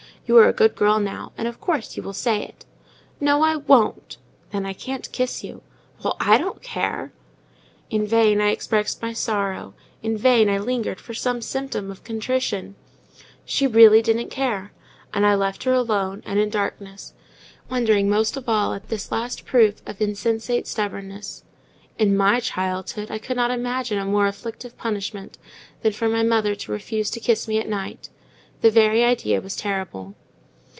You 0.27 0.37
are 0.37 0.47
a 0.47 0.53
good 0.53 0.75
girl 0.75 0.97
now, 1.01 1.33
and, 1.37 1.45
of 1.45 1.59
course, 1.59 1.97
you 1.97 2.03
will 2.03 2.13
say 2.13 2.41
it." 2.45 2.63
"No, 3.19 3.41
I 3.41 3.57
won't." 3.57 4.15
"Then 4.51 4.65
I 4.65 4.71
can't 4.71 5.11
kiss 5.11 5.43
you." 5.43 5.61
"Well, 6.01 6.15
I 6.21 6.37
don't 6.37 6.61
care." 6.63 7.11
In 7.89 8.07
vain 8.07 8.39
I 8.39 8.51
expressed 8.51 9.01
my 9.01 9.11
sorrow; 9.11 9.73
in 10.01 10.15
vain 10.15 10.49
I 10.49 10.57
lingered 10.57 11.01
for 11.01 11.13
some 11.13 11.41
symptom 11.41 11.91
of 11.91 12.05
contrition; 12.05 12.75
she 13.43 13.67
really 13.67 14.01
"didn't 14.01 14.29
care," 14.29 14.71
and 15.13 15.25
I 15.25 15.35
left 15.35 15.63
her 15.65 15.73
alone, 15.73 16.23
and 16.25 16.39
in 16.39 16.49
darkness, 16.49 17.11
wondering 17.69 18.09
most 18.09 18.37
of 18.37 18.47
all 18.47 18.71
at 18.73 18.87
this 18.87 19.11
last 19.11 19.43
proof 19.43 19.81
of 19.85 19.99
insensate 19.99 20.65
stubbornness. 20.65 21.43
In 21.97 22.15
my 22.15 22.39
childhood 22.39 23.11
I 23.11 23.17
could 23.17 23.35
not 23.35 23.51
imagine 23.51 23.97
a 23.99 24.05
more 24.05 24.27
afflictive 24.27 24.77
punishment 24.77 25.37
than 25.81 25.91
for 25.91 26.07
my 26.07 26.23
mother 26.23 26.55
to 26.55 26.71
refuse 26.71 27.09
to 27.11 27.19
kiss 27.19 27.49
me 27.49 27.59
at 27.59 27.67
night: 27.67 28.09
the 28.61 28.71
very 28.71 29.03
idea 29.03 29.41
was 29.41 29.57
terrible. 29.57 30.13